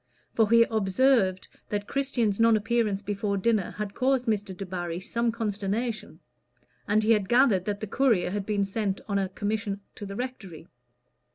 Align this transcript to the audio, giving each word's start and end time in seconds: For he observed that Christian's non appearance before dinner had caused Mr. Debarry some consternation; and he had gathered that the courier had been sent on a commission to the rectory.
For 0.33 0.49
he 0.49 0.63
observed 0.63 1.47
that 1.69 1.87
Christian's 1.87 2.39
non 2.39 2.57
appearance 2.57 3.03
before 3.03 3.37
dinner 3.37 3.69
had 3.69 3.93
caused 3.93 4.25
Mr. 4.25 4.51
Debarry 4.57 4.99
some 4.99 5.31
consternation; 5.31 6.19
and 6.87 7.03
he 7.03 7.11
had 7.11 7.29
gathered 7.29 7.65
that 7.65 7.81
the 7.81 7.85
courier 7.85 8.31
had 8.31 8.47
been 8.47 8.65
sent 8.65 8.99
on 9.07 9.19
a 9.19 9.29
commission 9.29 9.81
to 9.93 10.07
the 10.07 10.15
rectory. 10.15 10.65